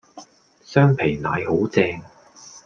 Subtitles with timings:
[0.63, 2.01] 雙皮奶好正